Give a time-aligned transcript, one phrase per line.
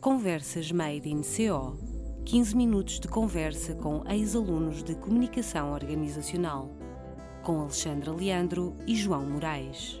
[0.00, 1.76] Conversas Made in CO
[2.24, 6.70] 15 minutos de conversa com ex-alunos de comunicação organizacional,
[7.42, 10.00] com Alexandra Leandro e João Moraes.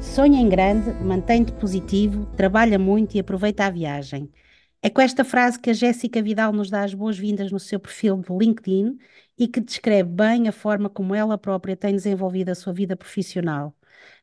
[0.00, 4.30] Sonha em grande, mantém-te positivo, trabalha muito e aproveita a viagem.
[4.82, 8.18] É com esta frase que a Jéssica Vidal nos dá as boas-vindas no seu perfil
[8.18, 8.98] de LinkedIn
[9.38, 13.76] e que descreve bem a forma como ela própria tem desenvolvido a sua vida profissional.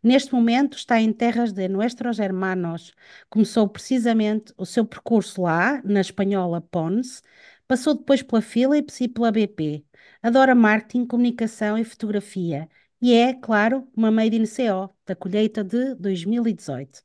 [0.03, 2.93] Neste momento está em terras de Nuestros Hermanos.
[3.29, 7.23] Começou precisamente o seu percurso lá, na espanhola Pons,
[7.67, 9.85] passou depois pela Philips e pela BP.
[10.21, 12.69] Adora marketing, comunicação e fotografia
[13.01, 17.01] e é, claro, uma Made in CO, da colheita de 2018.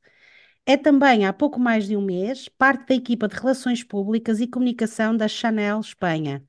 [0.65, 4.47] É também, há pouco mais de um mês, parte da equipa de Relações Públicas e
[4.47, 6.43] Comunicação da Chanel Espanha.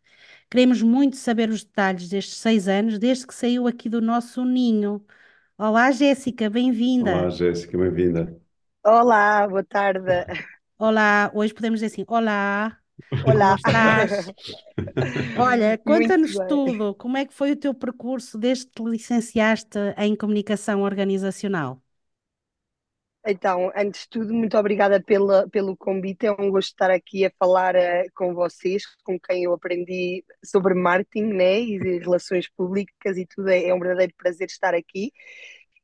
[0.51, 5.05] Queremos muito saber os detalhes destes seis anos, desde que saiu aqui do nosso ninho.
[5.59, 7.13] Olá, Jéssica, bem-vinda.
[7.13, 8.41] Olá, Jéssica, bem-vinda.
[8.83, 10.25] Olá, boa tarde.
[10.79, 12.79] Olá, hoje podemos dizer assim: Olá,
[13.11, 13.57] Olá.
[13.57, 14.27] como estás?
[15.39, 16.95] Olha, conta-nos tudo.
[16.95, 21.83] Como é que foi o teu percurso desde que te licenciaste em Comunicação Organizacional?
[23.29, 26.27] Então, antes de tudo, muito obrigada pela, pelo convite.
[26.27, 30.75] É um gosto estar aqui a falar eh, com vocês, com quem eu aprendi sobre
[30.75, 33.49] marketing, né, e relações públicas e tudo.
[33.49, 35.11] É, é um verdadeiro prazer estar aqui.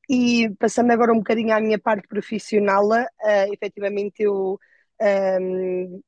[0.09, 4.59] E passando agora um bocadinho à minha parte profissional, eh, efetivamente eu
[5.01, 6.01] ehm,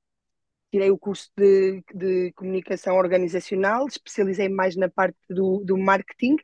[0.72, 6.36] tirei o curso de, de comunicação organizacional, especializei mais na parte do, do marketing.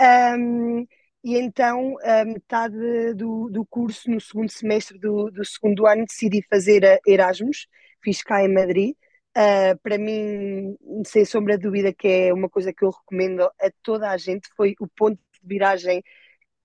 [0.00, 0.86] Ehm,
[1.24, 6.44] e então, a metade do, do curso, no segundo semestre do, do segundo ano, decidi
[6.48, 7.68] fazer Erasmus,
[8.02, 8.94] fiz cá em Madrid.
[9.36, 13.70] Uh, para mim, sem sombra de dúvida, que é uma coisa que eu recomendo a
[13.82, 16.02] toda a gente, foi o ponto de viragem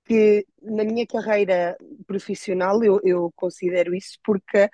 [0.05, 1.77] que na minha carreira
[2.07, 4.69] profissional eu, eu considero isso, porque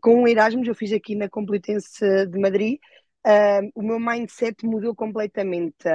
[0.00, 2.78] com o Erasmus eu fiz aqui na Complutense de Madrid,
[3.26, 5.86] uh, o meu mindset mudou completamente.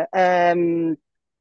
[0.55, 0.95] Um,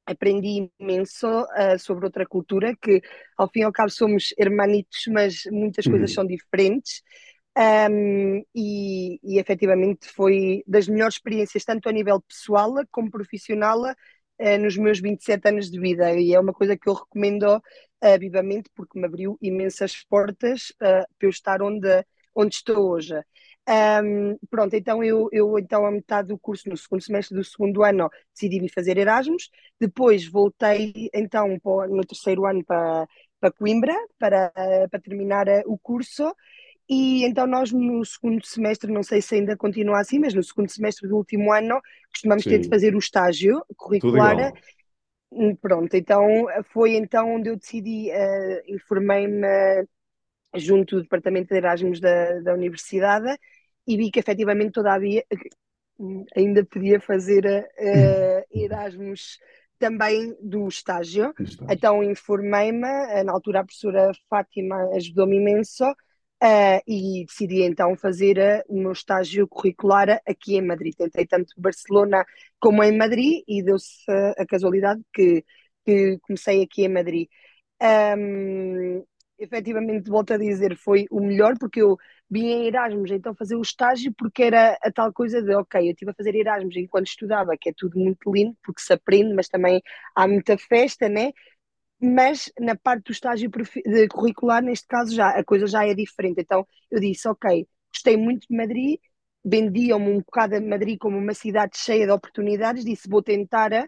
[0.06, 3.00] aprendi imenso uh, sobre outra cultura, que
[3.36, 6.14] ao fim e ao cabo somos hermanitos, mas muitas coisas Uhum.
[6.14, 7.02] são diferentes.
[7.56, 14.58] Um, e, e efetivamente foi das melhores experiências, tanto a nível pessoal como profissional, uh,
[14.60, 16.12] nos meus 27 anos de vida.
[16.18, 21.06] E é uma coisa que eu recomendo uh, vivamente, porque me abriu imensas portas para
[21.20, 22.04] eu estar onde,
[22.34, 23.14] onde estou hoje.
[23.66, 27.82] Um, pronto, então eu, eu então a metade do curso, no segundo semestre do segundo
[27.82, 29.50] ano, decidi vir fazer Erasmus.
[29.80, 33.06] Depois voltei então para- no terceiro ano para,
[33.40, 34.50] para Coimbra para,
[34.90, 36.34] para terminar eh, o curso.
[36.88, 40.70] E então nós no segundo semestre, não sei se ainda continua assim, mas no segundo
[40.70, 41.80] semestre do último ano
[42.12, 44.36] costumamos ter de Sim, fazer o estágio curricular.
[45.32, 46.22] Hum, Pronto, então
[46.72, 49.46] foi então onde eu decidi, eh, informei-me
[50.54, 53.38] junto do departamento de Erasmus da, da universidade
[53.86, 55.24] e vi que efetivamente todavia
[55.98, 59.38] hum, ainda podia fazer eh, Erasmus
[59.78, 61.34] também do estágio.
[61.38, 61.70] Estás.
[61.70, 65.84] Então informei-me, eh, na altura a professora Fátima ajudou-me imenso
[66.42, 70.94] eh, e decidi então fazer eh, o meu estágio curricular aqui em Madrid.
[70.96, 72.24] Tentei tanto Barcelona
[72.60, 75.44] como em Madrid e deu-se eh, a casualidade que,
[75.84, 77.28] que comecei aqui em Madrid.
[77.80, 79.02] Ahm,
[79.38, 81.96] efetivamente, volto a dizer, foi o melhor porque eu
[82.30, 85.92] vim em Erasmus então fazer o estágio porque era a tal coisa de, ok, eu
[85.92, 89.48] estive a fazer Erasmus enquanto estudava, que é tudo muito lindo porque se aprende, mas
[89.48, 89.82] também
[90.14, 91.32] há muita festa, né?
[92.00, 93.50] Mas na parte do estágio
[94.10, 96.40] curricular, neste caso, já a coisa já é diferente.
[96.40, 98.98] Então eu disse, ok, gostei muito de Madrid,
[99.44, 103.86] vendiam-me um bocado a Madrid como uma cidade cheia de oportunidades, disse, vou tentar hum,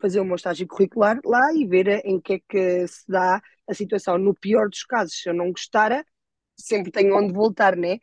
[0.00, 3.74] fazer o meu estágio curricular lá e ver em que é que se dá a
[3.74, 4.18] situação.
[4.18, 6.04] No pior dos casos, se eu não gostar,
[6.56, 7.98] sempre tenho onde voltar, né?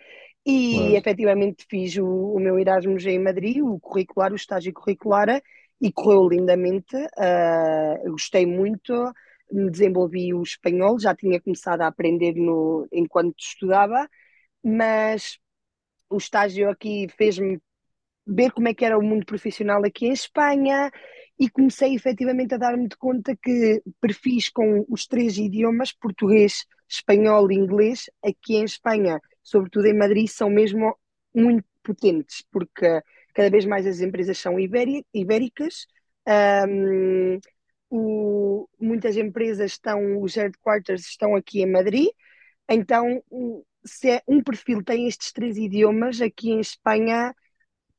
[0.46, 0.96] E Claro.
[0.96, 5.42] efetivamente fiz o, o meu Erasmus em Madrid, o curricular, o estágio curricular,
[5.82, 6.96] e correu lindamente.
[7.18, 8.94] ah, gostei muito,
[9.52, 14.08] me desenvolvi o espanhol, já tinha começado a aprender no, enquanto estudava,
[14.64, 15.40] mas
[16.10, 17.60] o estágio aqui fez-me
[18.28, 20.92] ver como é que era o mundo profissional aqui em Espanha
[21.40, 27.50] e comecei efetivamente a dar-me de conta que perfis com os três idiomas, português, espanhol
[27.52, 30.98] e inglês, aqui em Espanha, sobretudo em Madrid, são mesmo
[31.34, 33.02] muito potentes, porque
[33.34, 35.88] cada vez mais as empresas são ibéri- ibéricas,
[36.28, 37.40] ahm,
[37.90, 42.10] o- muitas empresas estão, os headquarters estão aqui em Madrid,
[42.70, 47.34] então, um- se é- um perfil tem estes três idiomas, aqui em Espanha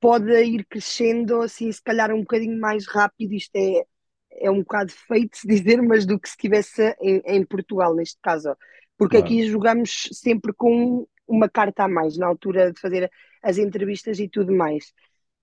[0.00, 3.34] pode ir crescendo assim, se calhar um bocadinho mais rápido.
[3.34, 3.84] Isto é,
[4.32, 8.18] é um bocado feito se dizer, mas do que se estivesse em, em, Portugal, neste
[8.22, 8.56] caso.
[8.96, 9.26] Porque claro.
[9.26, 13.10] aqui jogamos sempre com uma carta a mais na altura de fazer
[13.42, 14.92] as entrevistas e tudo mais.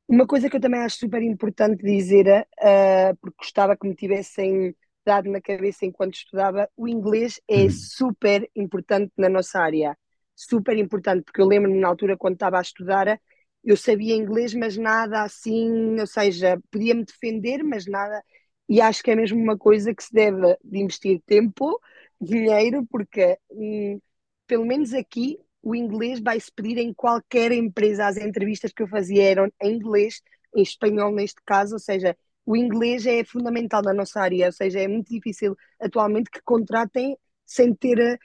[0.07, 4.75] Uma coisa que eu também acho super importante dizer, uh, porque gostava que me tivessem
[5.06, 7.69] dado na cabeça enquanto estudava, o inglês é uhum.
[7.69, 9.98] super importante na nossa área.
[10.36, 13.19] Super importante, porque eu lembro-me na altura quando estava a estudar,
[13.63, 18.24] eu sabia inglês, mas nada assim, ou seja, podia-me defender, mas nada.
[18.69, 21.80] E acho que é mesmo uma coisa que se deve de investir tempo,
[22.19, 24.00] dinheiro, porque hum,
[24.48, 28.07] pelo menos aqui o inglês vai-se pedir em qualquer empresa.
[28.07, 30.21] As entrevistas que eu fazia eram em inglês,
[30.56, 32.15] em espanhol neste caso, ou seja,
[32.45, 37.18] o inglês é fundamental na nossa área, ou seja, é muito difícil atualmente que contratem
[37.45, 38.19] sem ter.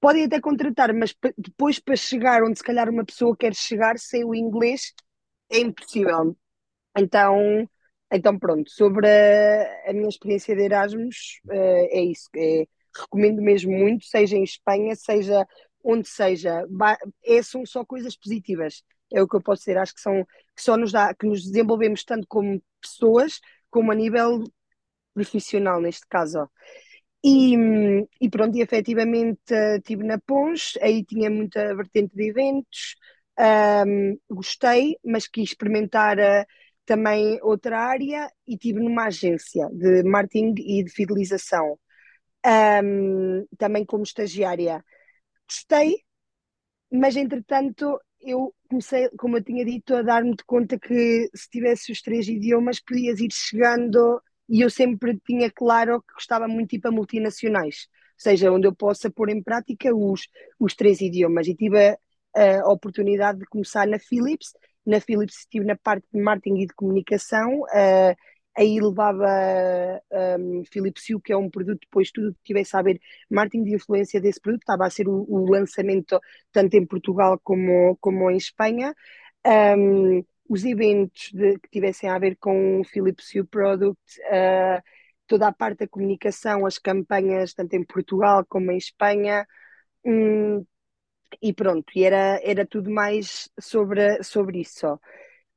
[0.00, 4.24] Podem até contratar, mas depois para chegar onde se calhar uma pessoa quer chegar sem
[4.24, 4.94] o inglês
[5.50, 6.36] é impossível.
[6.96, 7.68] Então,
[8.12, 12.28] então pronto, sobre a, a minha experiência de Erasmus, uh, é isso.
[12.36, 12.64] É,
[12.96, 15.46] recomendo mesmo muito, seja em Espanha, seja
[15.82, 16.66] onde seja,
[17.24, 18.82] é, são só coisas positivas.
[19.12, 19.78] É o que eu posso dizer.
[19.78, 23.40] Acho que são que só nos dá, que nos desenvolvemos tanto como pessoas,
[23.70, 24.44] como a nível
[25.14, 26.48] profissional, neste caso.
[27.24, 27.56] E,
[28.20, 32.94] e pronto, e efetivamente estive na Pons, aí tinha muita vertente de eventos,
[33.86, 36.46] um, gostei, mas quis experimentar uh,
[36.86, 41.78] também outra área e estive numa agência de marketing e de fidelização,
[42.84, 44.84] um, também como estagiária.
[45.48, 46.04] Gostei,
[46.92, 51.92] mas entretanto eu comecei, como eu tinha dito, a dar-me de conta que se tivesse
[51.92, 56.76] os três idiomas podias ir chegando e eu sempre tinha claro que gostava muito de
[56.76, 60.28] ir para multinacionais, ou seja, onde eu possa pôr em prática os,
[60.58, 61.46] os três idiomas.
[61.46, 61.78] E tive
[62.34, 64.52] a, a oportunidade de começar na Philips,
[64.86, 68.16] na Philips estive na parte de marketing e de comunicação, uh,
[68.56, 69.26] aí levava
[70.40, 73.00] um, Philips que é um produto, depois tudo que tivesse a ver
[73.30, 76.18] marketing de influência desse produto, estava a ser o, o lançamento
[76.50, 78.94] tanto em Portugal como, como em Espanha.
[79.46, 84.82] Um, os eventos de, que tivessem a ver com o Philips Hue Product, uh,
[85.26, 89.46] toda a parte da comunicação, as campanhas, tanto em Portugal como em Espanha.
[90.04, 90.64] Um,
[91.42, 94.98] e pronto, e era, era tudo mais sobre, sobre isso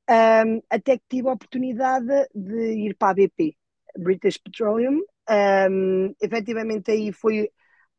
[0.09, 3.55] um, até que tive a oportunidade de ir para a BP,
[3.97, 5.01] British Petroleum.
[5.29, 7.49] Um, efetivamente aí foi,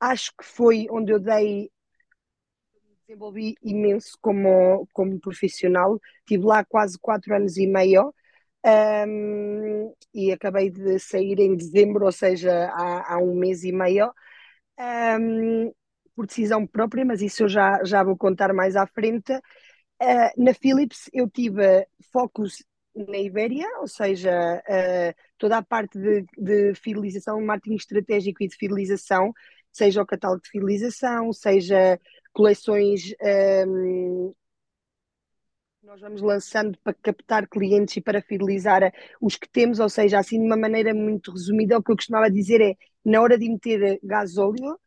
[0.01, 1.71] acho que foi onde eu dei,
[3.07, 5.99] desenvolvi imenso como, como profissional.
[6.27, 8.13] Tive lá quase quatro anos e meio.
[8.65, 14.13] Um, e acabei de sair em dezembro, ou seja, há, há um mês e meio,
[15.19, 15.73] um,
[16.15, 19.33] por decisão própria, mas isso eu já, já vou contar mais à frente.
[19.33, 22.65] Uh, na Philips eu tive focos
[22.95, 24.31] na Ibéria, ou seja,
[24.69, 29.33] uh, toda a parte de, de fidelização, marketing estratégico e de fidelização,
[29.73, 31.99] seja o catálogo de fidelização, seja
[32.33, 34.33] coleções um, ehm,
[35.83, 40.39] nós vamos lançando para captar clientes e para fidelizar os que temos, ou seja, assim
[40.39, 43.99] de uma maneira muito resumida, o que eu costumava dizer é, na hora de meter
[44.03, 44.79] gasóleo,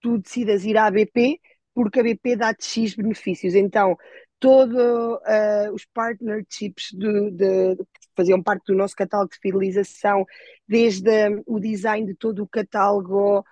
[0.00, 1.40] tu decidas ir à BP,
[1.74, 3.54] porque a BP dá-te X benefícios.
[3.54, 3.96] Então,
[4.38, 10.26] todos uh, os partnerships de, que faziam parte do nosso catálogo de fidelização,
[10.68, 13.44] desde o design de todo o catálogo,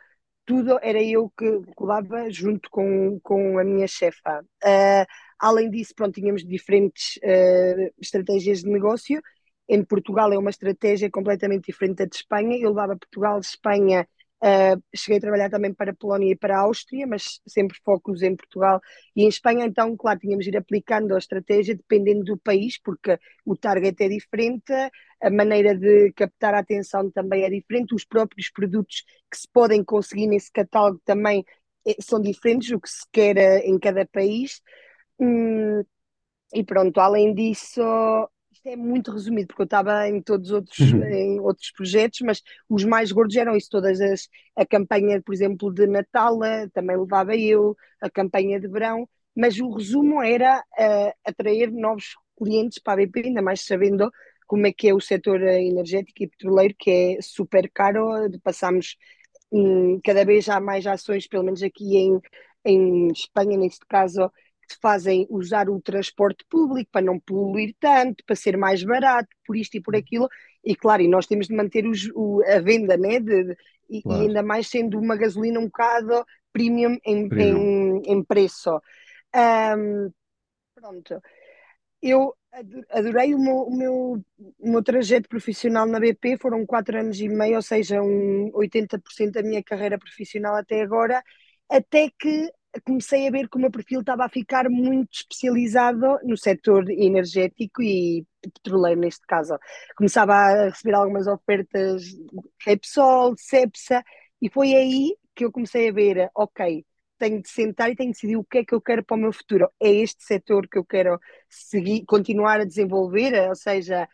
[0.51, 4.41] tudo era eu que colava junto com, com a minha chefa.
[4.65, 5.07] Uh,
[5.39, 9.23] além disso, pronto, tínhamos diferentes uh, estratégias de negócio.
[9.69, 12.59] Em Portugal é uma estratégia completamente diferente da de Espanha.
[12.59, 14.09] Eu levava Portugal, Espanha
[14.43, 18.23] Uh, cheguei a trabalhar também para a Polónia e para a Áustria, mas sempre focos
[18.23, 18.81] em Portugal
[19.15, 19.67] e em Espanha.
[19.67, 24.09] Então, claro, tínhamos de ir aplicando a estratégia dependendo do país, porque o target é
[24.09, 24.73] diferente,
[25.21, 29.85] a maneira de captar a atenção também é diferente, os próprios produtos que se podem
[29.85, 31.45] conseguir nesse catálogo também
[31.87, 34.63] eh, são diferentes, o que se quer eh, em cada país.
[35.19, 35.83] Hum,
[36.55, 37.81] e pronto, além disso,
[38.61, 41.03] isto é muito resumido, porque eu estava em todos outros, uhum.
[41.05, 45.73] em outros projetos, mas os mais gordos eram isso, todas as, a campanha, por exemplo,
[45.73, 51.13] de Natal, eh, também levava eu, a campanha de verão, mas o resumo era uh,
[51.25, 54.11] atrair novos clientes para a BP, ainda mais sabendo
[54.47, 58.11] como é que é o setor eh, energético e petroleiro, que é super caro,
[58.43, 58.97] passamos
[59.51, 62.21] um, cada vez há mais ações, pelo menos aqui em,
[62.65, 64.31] em Espanha, neste caso,
[64.81, 69.77] fazem usar o transporte público para não poluir tanto, para ser mais barato, por isto
[69.77, 70.29] e por aquilo,
[70.65, 73.57] e claro, e nós temos de manter os, o, a venda, né, de, de
[73.89, 74.23] e, claro.
[74.23, 78.03] e, ainda mais sendo uma gasolina um bocado premium em, premium.
[78.05, 78.81] em, em preço.
[79.35, 80.13] Um,
[80.75, 81.21] pronto.
[82.03, 82.35] Eu
[82.91, 84.25] Adorei o meu, o meu,
[84.59, 89.31] o meu trajeto profissional na BP, foram quatro anos e meio, ou seja, um 80%
[89.31, 91.23] da minha carreira profissional até agora,
[91.69, 92.51] até que
[92.85, 97.83] comecei a ver que o meu perfil estava a ficar muito especializado no setor energético
[97.83, 99.59] e petroleiro, neste caso.
[99.97, 102.03] Começava a receber algumas ofertas
[102.65, 104.03] Repsol, Cepsa,
[104.41, 106.85] e foi aí que eu comecei a ver, ok,
[107.19, 109.21] tenho de sentar e tenho de decidir o que é que eu quero para o
[109.21, 109.69] meu futuro.
[109.81, 114.09] É este setor que eu quero seguir, continuar a desenvolver, ou seja,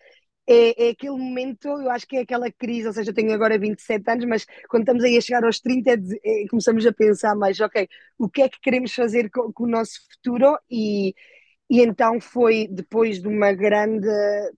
[0.46, 3.58] é, é, aquele momento, eu acho que é aquela crise, ou seja, eu tenho agora
[3.58, 5.94] 27 anos, mas quando estamos aí a chegar aos 30, é,
[6.44, 7.88] é, começamos a pensar mais, ok,
[8.18, 11.14] o que é que queremos fazer com, com o nosso futuro e,
[11.68, 14.06] e então foi depois de uma grande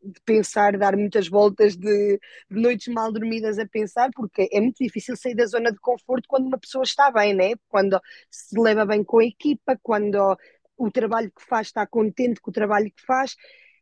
[0.02, 2.18] de pensar, dar muitas voltas de,
[2.50, 6.28] de, noites mal dormidas a pensar, porque é muito difícil sair da zona de conforto
[6.28, 7.54] quando uma pessoa está bem, né?
[7.68, 7.98] Quando
[8.30, 10.36] se leva bem com a equipa, quando
[10.76, 13.36] o trabalho que faz está contente com o trabalho que faz.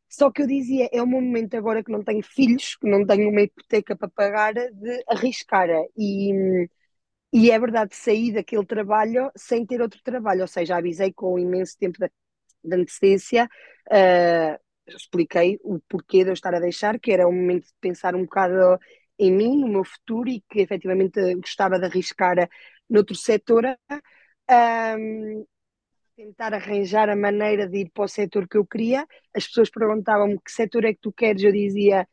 [0.08, 3.28] Só que eu dizia, é o momento agora que não tenho filhos, que não tenho
[3.30, 5.68] uma hipoteca para pagar, de arriscar.
[5.96, 6.68] E,
[7.32, 11.38] e é verdade, sair daquele trabalho sem ter outro trabalho, ou seja, avisei com um
[11.38, 12.10] imenso tempo de,
[12.64, 13.48] de antecedência,
[13.90, 14.58] uh,
[14.88, 18.22] expliquei o porquê de eu estar a deixar, que era o momento de pensar um
[18.25, 18.78] bocado
[19.18, 22.48] em mim, no meu futuro e que efetivamente gostava de arriscar
[22.88, 23.64] noutro setor.
[24.50, 25.44] Um,
[26.16, 29.06] tentar arranjar a maneira de ir para o setor que eu queria.
[29.35, 32.08] As pessoas perguntavam-me que setor é que tu queres, eu dizia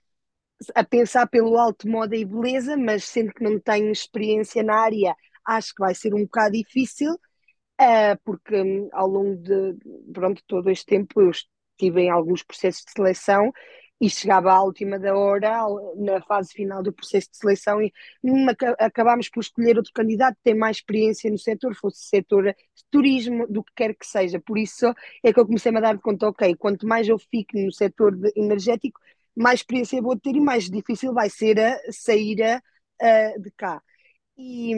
[0.75, 5.15] a pensar pelo alto moda e beleza, mas sendo que não tenho experiência na área,
[5.45, 9.77] acho que vai ser um bocado difícil, uh, porque um, ao longo de
[10.13, 13.51] pronto, todo este tempo eu estive em alguns processos de seleção
[14.03, 17.93] e chegava à última da hora, na fase final do processo de seleção, e
[18.77, 23.47] acabámos por escolher outro candidato que tem mais experiência no setor, fosse setor de turismo,
[23.47, 24.41] do que quer que seja.
[24.41, 24.93] Por isso
[25.23, 28.99] é que eu comecei a dar conta, ok, quanto mais eu fico no setor energético,
[29.33, 32.61] mais experiência vou ter e mais difícil vai ser a sair a,
[33.01, 33.81] a, de cá.
[34.37, 34.73] E,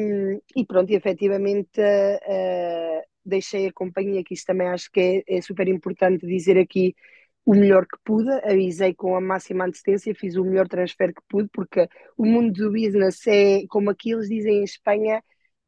[0.56, 5.42] e, pronto, e efetivamente uh, deixei a companhia, que isso também acho que é, é
[5.42, 6.96] super importante dizer aqui,
[7.46, 11.48] o melhor que pude, avisei com a máxima antecedência, fiz o melhor transfer que pude,
[11.54, 11.88] porque
[12.18, 15.22] o mundo do business é, como aqui eles dizem em Espanha,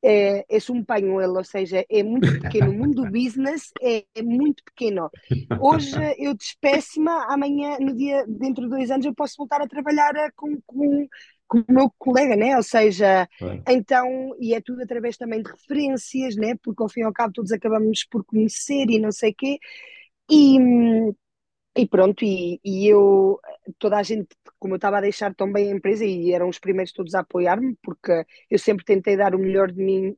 [0.04, 2.72] é, é um pañuelo, ou seja, é muito pequeno.
[2.72, 5.10] O mundo do business é, é muito pequeno.
[5.60, 10.16] Hoje eu despeço-me, amanhã, no dia, dentro de dois anos, eu posso voltar a trabalhar
[10.16, 11.08] eh, com, com,
[11.48, 12.56] com o meu colega, né?
[12.56, 13.28] Ou seja,
[13.68, 16.56] então, e é tudo através também de referências, né?
[16.64, 19.58] Porque ao fim e ao cabo todos acabamos por conhecer e não sei o quê.
[20.30, 21.16] E, hum,
[21.78, 23.40] e pronto, e, e eu,
[23.78, 24.30] toda a gente,
[24.60, 27.20] como eu estava a deixar tão bem a empresa, e eram os primeiros todos a
[27.22, 30.16] apoiar-me, porque eu sempre tentei dar o melhor de mim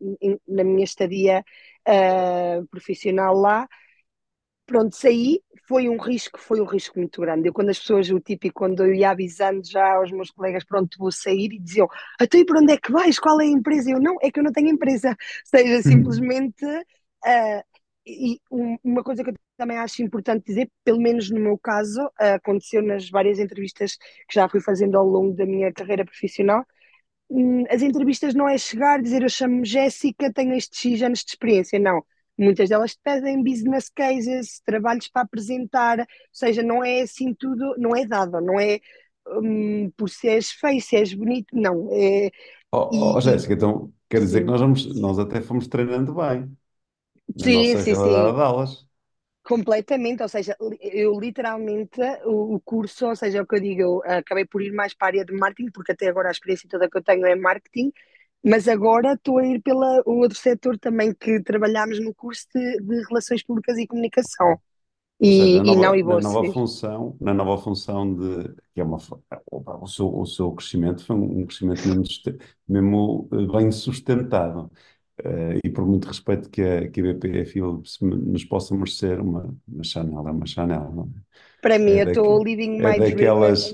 [0.47, 1.43] na minha estadia
[1.87, 3.67] uh, profissional lá.
[4.65, 7.47] Pronto, saí, foi um risco, foi um risco muito grande.
[7.49, 10.95] Eu, quando as pessoas, o típico, quando eu ia avisando já aos meus colegas, pronto,
[10.99, 11.87] vou sair, e diziam,
[12.21, 13.17] então e para onde é que vais?
[13.19, 13.89] Qual é a empresa?
[13.91, 15.09] Eu, não, é que eu não tenho empresa.
[15.11, 16.65] Ou seja, simplesmente.
[17.25, 17.68] Uh,
[18.09, 18.41] e
[18.83, 23.09] uma coisa que eu também acho importante dizer, pelo menos no meu caso, aconteceu nas
[23.09, 23.97] várias entrevistas
[24.27, 26.65] que já fui fazendo ao longo da minha carreira profissional.
[27.29, 31.31] Hum, as entrevistas não é chegar, dizer eu chamo-me Jéssica, tenho estes X anos de
[31.31, 32.03] experiência, não.
[32.37, 37.95] Muitas delas pedem business cases, trabalhos para apresentar, ou seja, não é assim tudo, não
[37.95, 38.79] é dado, não é
[39.27, 41.89] um, por se és feio, se és bonito, não.
[41.91, 42.31] É,
[42.71, 44.45] oh, e, oh, Jéssica, então quer dizer sim.
[44.45, 46.57] que nós, vamos, nós até fomos treinando bem
[47.37, 48.41] sim, nossa sim, realidade sim.
[48.41, 48.87] aulas.
[49.43, 53.81] Completamente, ou seja, eu literalmente, o, o curso, ou seja, é o que eu digo,
[53.81, 56.69] eu acabei por ir mais para a área de marketing, porque até agora a experiência
[56.69, 57.91] toda que eu tenho é marketing,
[58.45, 63.03] mas agora estou a ir pelo outro setor também que trabalhamos no curso de, de
[63.09, 64.59] Relações Públicas e Comunicação.
[65.27, 68.53] Ou seja, E, na e não, nova, e na nova função, na nova função de,
[68.73, 68.97] que é uma,
[69.51, 74.71] o seu, o seu crescimento foi um um crescimento mesmo, suste- mesmo, eh, bem sustentado.
[75.23, 79.19] Eh, e por muito respeito que a, que a BP Philips me- nos possa merecer,
[79.21, 81.13] uma, uma Chanel é uma Chanel, não
[81.61, 82.01] Para mim, é?
[82.01, 83.73] É, eu estou living é my dream daquelas,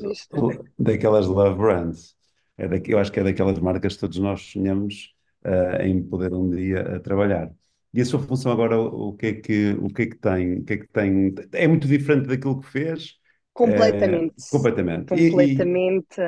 [0.79, 2.15] daquelas love brands.
[2.57, 6.33] É daqui, eu acho que é daquelas marcas que todos nós sonhamos eh, em poder
[6.33, 7.51] um dia eh, trabalhar.
[7.93, 10.53] E a sua função agora, o, que é que, o que é que tem?
[10.59, 11.33] O que é que tem?
[11.53, 13.17] É muito diferente daquilo que fez?
[13.63, 15.13] Eh, completamente, completamente.
[15.15, 15.25] E,
[15.63, 16.21] e- completamente.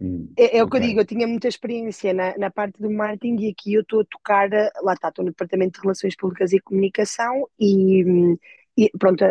[0.00, 2.90] Hum, É, é o que eu digo, eu tinha muita experiência na, na parte do
[2.90, 6.14] marketing e aqui eu estou a tocar, eh, lá está, estou no Departamento de Relações
[6.16, 8.38] Públicas e Comunicação e, hum,
[8.76, 9.28] e pronto, a,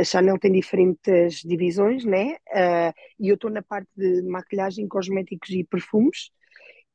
[0.00, 2.36] a- Chanel tem diferentes divisões, né?
[2.54, 6.30] Ah, e eu estou na parte de maquilhagem, cosméticos e perfumes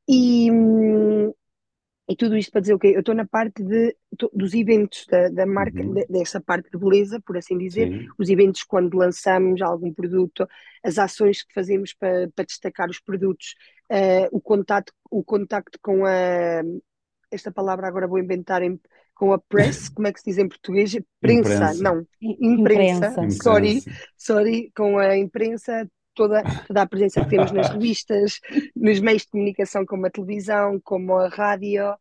[0.07, 1.33] e, hum,
[2.09, 2.89] E tudo isto para dizer o quê?
[2.95, 5.93] Eu estou na parte de, tô- dos eventos da, da marca, Uhum.
[5.93, 7.89] de- dessa parte de beleza, por assim dizer.
[7.89, 8.15] Sim.
[8.17, 10.47] Os eventos quando lançamos algum produto,
[10.83, 13.55] as ações que fazemos para, para destacar os produtos,
[13.89, 16.61] eh, o contato, o contacto com a,
[17.31, 18.79] esta palavra agora vou inventar em,
[19.15, 20.95] com a press, como é que se diz em português?
[21.21, 21.73] Prensa, Imprensa.
[21.73, 23.25] não, imprensa, Imprensa.
[23.29, 23.91] sorry, Imprensa.
[24.17, 28.39] sorry, com a imprensa, toda, toda a presença que temos nas revistas,
[28.75, 31.86] nos meios de comunicação, como a televisão, como a rádio.
[31.86, 31.95] Ó,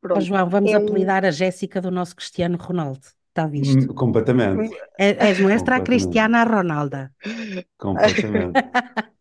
[0.00, 0.82] pronto, João, vamos é um.
[0.82, 3.06] apelidar a Jéssica do nosso Cristiano Ronaldo.
[3.28, 3.90] Está visto?
[3.92, 4.74] Hum, Completamente.
[4.98, 5.84] É- És nuestra Completamente.
[5.84, 7.12] Cristiana Ronalda.
[7.76, 8.52] Completamente.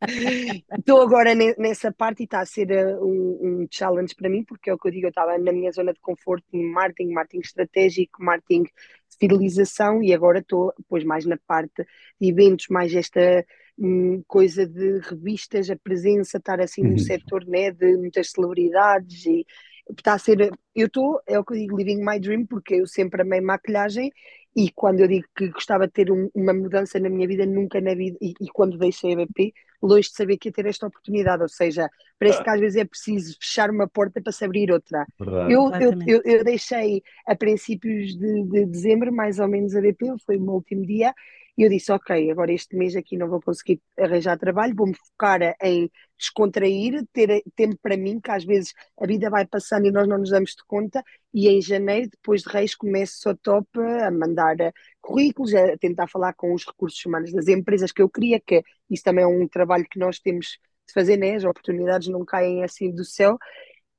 [0.79, 4.43] Estou agora ne- nessa parte e está a ser uh, um, um challenge para mim,
[4.45, 7.11] porque é o que eu digo, eu estava na minha zona de conforto em marketing,
[7.11, 11.85] marketing estratégico, marketing de fidelização e agora estou depois mais na parte
[12.21, 13.45] de eventos, mais esta
[13.77, 16.89] hum, coisa de revistas, a presença, estar assim Uhum.
[16.89, 19.45] no setor né, de muitas celebridades e
[19.89, 22.87] está a ser, eu estou, é o que eu digo, living my dream, porque eu
[22.87, 24.11] sempre amei maquilhagem
[24.55, 27.79] e quando eu digo que gostava de ter um- uma mudança na minha vida, nunca
[27.81, 30.87] na vida, e, e quando deixei a BP, longe de saber que ia ter esta
[30.87, 31.89] oportunidade, ou seja,
[32.19, 35.05] parece que às vezes é preciso fechar uma porta para se abrir outra.
[35.45, 40.05] Eu, eu, eu, eu deixei a princípios de, de dezembro, mais ou menos, a BP,
[40.25, 41.13] foi o meu último dia,
[41.57, 45.55] e eu disse, ok, agora este mês aqui não vou conseguir arranjar trabalho, vou-me focar
[45.61, 50.07] em descontrair, ter tempo para mim, que às vezes a vida vai passando e nós
[50.07, 54.11] não nos damos de conta, e em janeiro, depois de Reis, começo ao top a
[54.11, 54.71] mandar eh,
[55.01, 59.03] currículos, a tentar falar com os recursos humanos das empresas que eu queria, que isso
[59.03, 60.57] também é um trabalho que nós temos
[60.87, 61.35] de fazer, né?
[61.35, 63.37] As oportunidades não caem assim do céu.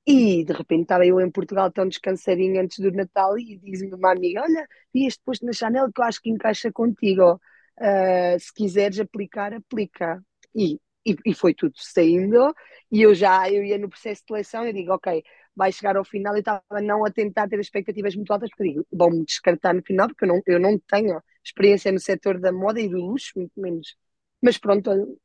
[0.06, 4.12] E de repente estava eu em Portugal tão descansadinho antes do Natal e diz-me uma
[4.12, 7.40] amiga: Olha, vi este posto na Chanel que eu acho que encaixa contigo.
[7.78, 10.22] Ah, se quiseres aplicar, aplica.
[10.54, 12.54] E, e, e foi tudo saindo.
[12.90, 14.64] E eu já eu ia no processo de seleção.
[14.66, 15.24] Eu digo: Ok,
[15.56, 16.36] vai chegar ao final.
[16.36, 20.06] E estava não a tentar ter expectativas muito altas, porque digo: Vão-me descartar no final,
[20.08, 23.60] porque eu não, eu não tenho experiência no setor da moda e do luxo, muito
[23.60, 23.96] menos.
[24.42, 25.18] Mas pronto,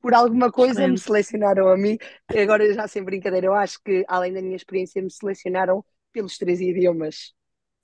[0.00, 1.98] por alguma coisa me selecionaram a mim.
[2.28, 6.60] Agora já sem brincadeira, eu acho que além da minha experiência me selecionaram pelos três
[6.60, 7.34] idiomas.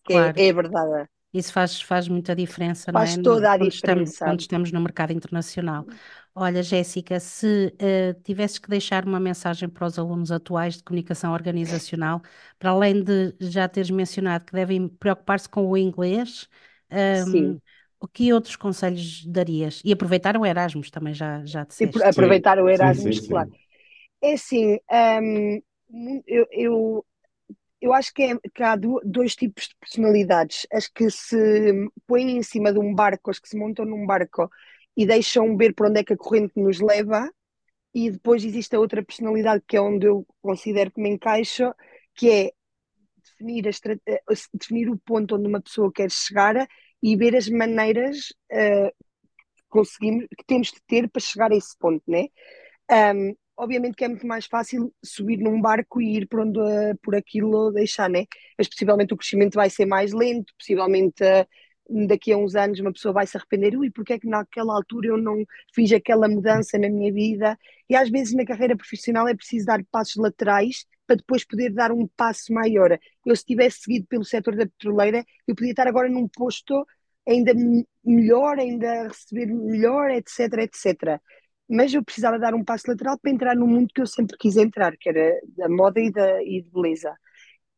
[0.09, 0.45] É- Claro.
[0.49, 1.09] é, verdade.
[1.33, 3.17] Isso faz, faz muita diferença, não Faz é?
[3.17, 4.25] toda a Quando estamos, diferença.
[4.25, 5.87] quando estamos no mercado internacional.
[6.35, 11.33] Olha, Jéssica, se eh, tivesses que deixar uma mensagem para os alunos atuais de comunicação
[11.33, 12.23] organizacional,
[12.59, 16.49] para além de já teres mencionado que devem preocupar-se com o inglês,
[17.13, 17.61] Sim.
[18.01, 19.81] O que outros conselhos darias?
[19.85, 22.13] E aproveitar o Erasmus, também já, já E disseste.
[22.15, 23.29] Sim, aproveitar o sim, Erasmus, sim, sim.
[23.29, 23.51] claro.
[24.23, 24.79] É assim,
[25.23, 25.63] hum,
[26.27, 27.07] eu, eu,
[27.81, 30.67] eu acho que, é, que há do- dois tipos de personalidades.
[30.73, 31.37] As que se
[32.07, 34.51] põem em cima de um barco, as que se montam num barco
[34.97, 37.31] e deixam ver para onde é que a corrente nos leva,
[37.95, 41.75] e depois existe a outra personalidade que é onde eu considero que me encaixo,
[42.15, 42.53] que é
[43.23, 43.71] definir, a
[44.07, 44.23] eh,
[44.55, 46.57] definir o ponto onde uma pessoa quer chegar
[47.03, 48.91] e ver as maneiras eh,
[49.57, 52.27] que conseguimos, que temos de ter para chegar a esse ponto, né?
[52.91, 56.97] Um, obviamente que é muito mais fácil subir num barco e ir por onde uh,
[57.03, 58.25] por aquilo deixar, né?
[58.57, 62.93] Mas possivelmente o crescimento vai ser mais lento, possivelmente uh, daqui a uns anos uma
[62.93, 66.79] pessoa vai se arrepender, ui, porque é que naquela altura eu não fiz aquela mudança
[66.79, 67.59] na minha vida?
[67.89, 71.93] E às vezes na carreira profissional é preciso dar passos laterais para depois poder dar
[71.93, 72.99] um passo maior.
[73.27, 76.87] Eu se tivesse seguido pelo setor da petroleira, eu podia estar agora num posto
[77.29, 81.21] ainda me- melhor, ainda receber melhor, etc, etc
[81.71, 84.57] mas eu precisava dar um passo lateral para entrar no mundo que eu sempre quis
[84.57, 87.15] entrar, que era da moda e, da, e de beleza.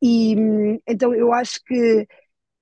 [0.03, 0.35] E
[0.87, 2.07] então eu acho que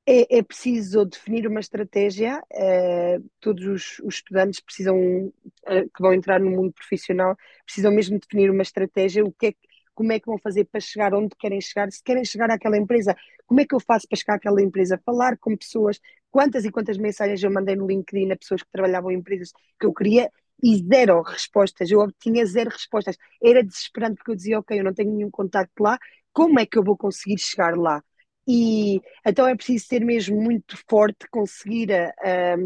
[0.07, 2.42] é, é preciso definir uma estratégia.
[2.52, 5.33] eh, todos os, os estudantes precisam,
[5.66, 9.24] eh, que vão entrar no mundo profissional, precisam mesmo definir uma estratégia.
[9.24, 9.67] O que é, que-
[9.98, 11.90] como é que vão fazer para chegar onde querem chegar?
[11.92, 15.00] Se querem chegar àquela empresa, como é que eu faço para chegar àquela empresa?
[15.04, 16.00] Falar com pessoas.
[16.30, 19.87] Quantas e quantas mensagens eu mandei no LinkedIn a pessoas que trabalhavam em empresas que
[19.87, 20.30] eu queria
[20.62, 21.90] e zero respostas.
[21.90, 23.16] Eu obtinha zero respostas.
[23.42, 25.98] Era desesperante porque eu dizia, ok, eu não tenho nenhum contacto lá,
[26.32, 28.02] como é que eu vou conseguir chegar lá?
[28.46, 32.56] E então é preciso ser mesmo muito forte, conseguir a, a-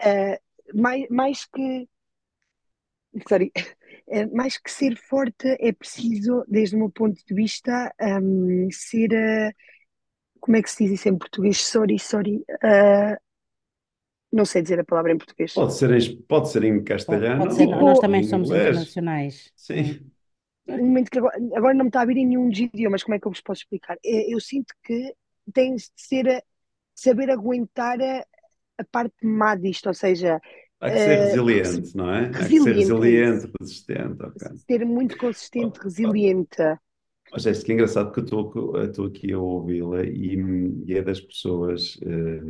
[0.00, 0.38] a-
[0.74, 1.88] mais, mais que
[3.28, 3.52] sorry,
[4.08, 9.12] eh, mais que ser forte, é preciso, desde o meu ponto de vista, hum, ser
[9.12, 9.52] eh,
[10.40, 11.60] como é que se diz isso em português?
[11.62, 12.44] Sorry, sorry.
[12.62, 13.18] eh,
[14.32, 15.52] não sei dizer a palavra em português.
[15.54, 18.58] Pode ser em, pode ser em castelhano pode ser, ou nós também somos inglês.
[18.58, 19.52] internacionais.
[19.56, 20.10] Sim.
[20.66, 23.14] Um momento que agora, agora não me está a vir em nenhum dos idiomas, como
[23.14, 23.96] é que eu vos posso explicar?
[24.04, 25.14] É, Eu sinto que
[25.52, 26.42] tens de ser, a-
[26.94, 28.24] saber aguentar a,
[28.78, 30.40] a parte má disto, ou seja,
[30.82, 32.26] Há que ser eh, resiliente, não é?
[32.26, 34.56] Há que ser resiliente, é resiliente, resistente, ok.
[34.66, 36.56] ser muito consistente, resiliente.
[37.34, 40.36] Oh, Jéssica, é engraçado que eu estou estou aqui a ouvi-la e,
[40.86, 42.40] e é das pessoas eh,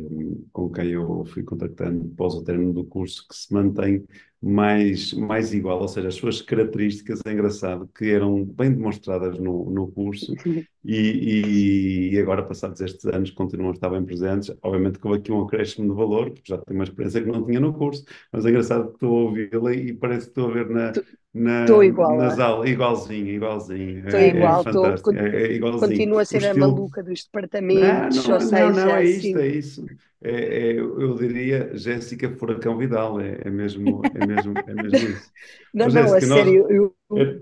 [0.51, 4.05] com quem eu fui contactando após o término do curso que se mantém
[4.41, 9.69] mais, mais igual, ou seja, as suas características, é engraçado, que eram bem demonstradas no,
[9.69, 10.33] no curso
[10.83, 14.53] e, e, agora, passados estes anos, continuam a estar bem presentes.
[14.61, 17.45] Obviamente que houve aqui um acréscimo de valor, porque já tenho uma experiência que não
[17.45, 20.53] tinha no curso, mas é engraçado que estou a ouvi-la e parece que estou a
[20.53, 20.91] ver na,
[21.33, 22.39] na, Estou igual, nas é?
[22.39, 25.79] aulas, igualzinho, igualzinho, Estou é, é igual, estou, fantástico, é, é igualzinho.
[25.81, 27.23] continuo a ser a estilo, maluca dos
[27.69, 29.91] não, departamentos, não, ou não, não, seja, é isto, assim, é isso.
[30.21, 30.31] É,
[30.71, 35.31] é- eu eu diria Jéssica Furacão Vidal, é, é mesmo, é mesmo, é mesmo isso.
[35.73, 37.41] não, Ó, não, a Jéssica, nós, sério, eu, é,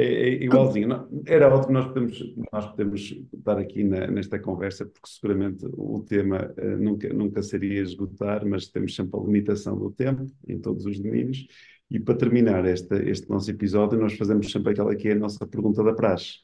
[0.00, 0.88] é- é igualzinho.
[1.26, 3.00] Era ótimo nós podemos, nós podemos
[3.32, 8.68] estar aqui na- nesta conversa, porque seguramente o tema eh, nunca, nunca seria esgotar, mas
[8.68, 11.46] temos sempre a limitação do tempo em todos os domínios.
[11.90, 15.46] E para terminar esta, este nosso episódio, nós fazemos sempre aquela que é a nossa
[15.46, 16.40] pergunta da praxe.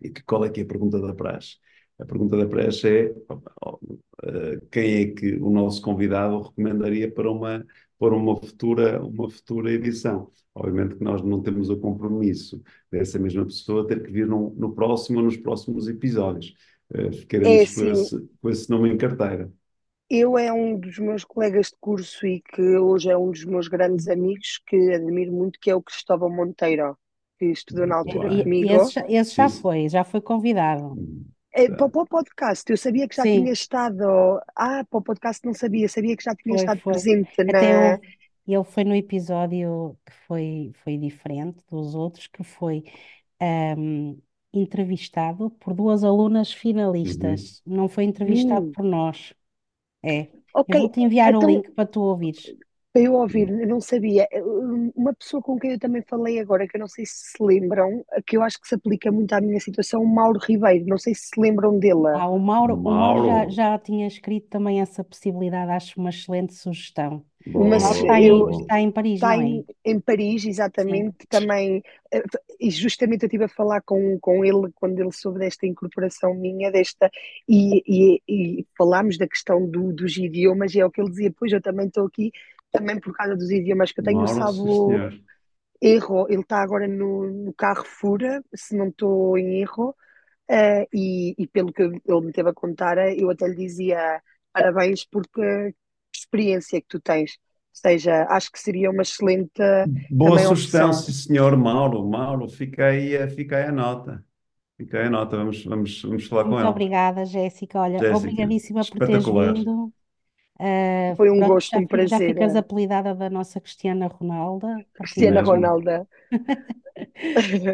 [0.00, 1.56] E que, qual é que é a pergunta da praxe?
[1.98, 3.14] A pergunta da praxe é
[4.24, 7.64] eh, quem é que o nosso convidado recomendaria para uma,
[7.98, 10.30] para uma futura, uma futura edição?
[10.54, 14.74] Obviamente que nós não temos o compromisso dessa mesma pessoa ter que vir no, no
[14.74, 16.54] próximo ou nos próximos episódios.
[16.92, 19.52] Eh, é ficaremos com assim, esse, com esse nome em carteira.
[20.10, 23.68] eu é um dos meus colegas de curso e que hoje é um dos meus
[23.68, 26.96] grandes amigos que admiro muito, que é o Cristóvão Monteiro,
[27.38, 28.94] que estudou na altura esse, comigo.
[29.06, 30.98] esse Sim, já foi, já foi convidado.
[31.62, 34.04] É, para, para o podcast, eu sabia que já Sim, tinha estado.
[34.54, 36.90] Ah, para o podcast não sabia, sabia que já tinha foi, estado foi.
[36.90, 37.98] presente Até na.
[38.46, 42.84] ele foi no episódio que foi, foi diferente dos outros, que foi
[43.40, 44.18] ahm,
[44.52, 46.52] entrevistado por duas alunas
[47.04, 47.48] Uhum.
[47.48, 47.62] finalistas.
[47.66, 49.34] Não foi entrevistado Hum, por nós.
[50.04, 50.28] É.
[50.68, 52.54] Eu ok, vou-te enviar o então link para tu ouvires.
[52.98, 54.26] Para eu ouvir, eu não sabia.
[54.96, 58.04] Uma pessoa com quem eu também falei agora, que eu não sei se se lembram,
[58.26, 61.14] que eu acho que se aplica muito à minha situação, o Mauro Ribeiro, não sei
[61.14, 62.08] se se lembram dele.
[62.14, 66.10] Ah, o Mauro, o Mauro já, Mauro, já tinha escrito também essa possibilidade, acho uma
[66.10, 67.24] excelente sugestão.
[67.46, 69.46] Está eu, em, está em Paris, Está não é?
[69.46, 70.48] em, em Paris, Sim.
[70.50, 71.82] exatamente, também,
[72.12, 72.22] eh,
[72.60, 76.70] e justamente eu estive a falar com, com ele quando ele soube desta incorporação minha,
[76.70, 77.10] desta,
[77.48, 81.32] e, e, e falámos da questão do, dos idiomas, e é o que ele dizia,
[81.38, 82.32] pois eu também estou aqui,
[82.72, 85.12] também por causa dos idiomas que eu tenho, o salvo senhor.
[85.82, 88.20] erro, ele está agora no, no Carrefour,
[88.54, 89.96] se não estou em erro,
[90.48, 94.22] eh, e, e pelo que ele me teve a contar, eh, eu até lhe dizia
[94.52, 95.40] parabéns porque
[95.72, 97.32] que experiência que tu tens.
[97.74, 99.62] Ou seja, acho que seria uma excelente
[100.10, 102.04] Boa sugestão, sim senhor, Mauro.
[102.08, 104.24] Mauro, fica aí, a- fica aí a nota.
[104.76, 106.76] Fica aí a nota, vamos, vamos, vamos falar com Muito ele.
[106.76, 107.80] obrigada, Jéssica.
[107.80, 109.92] Olha, Jéssica, obrigadíssima por teres vindo.
[110.58, 112.20] Ah, Foi um pronto, gosto, já, um fi- já prazer.
[112.20, 115.42] ficas eh, apelidada da nossa Cristiana Ronalda, Cristiana Mesmo.
[115.42, 115.90] Ronaldo.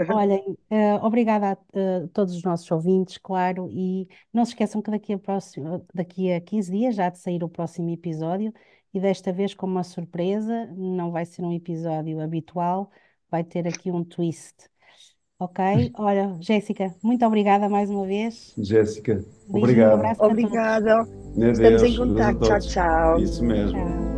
[0.07, 4.91] Olhem, eh, obrigada a eh, todos os nossos ouvintes, claro, e não se esqueçam que
[4.91, 8.53] daqui a, próximo, daqui a 15 dias já há de sair o próximo episódio,
[8.93, 12.91] e desta vez com uma surpresa, não vai ser um episódio habitual,
[13.31, 14.55] vai ter aqui um twist.
[15.45, 15.93] Ok?
[15.99, 18.55] Olha, Jéssica, muito obrigada mais uma vez.
[18.57, 20.01] Jéssica, um obrigado.
[20.17, 20.21] todos.
[20.21, 21.09] Obrigada.
[21.37, 22.45] Estamos em contacto.
[22.45, 23.19] Tchau, tchau.
[23.19, 23.79] Isso mesmo.
[23.79, 24.14] Tchau.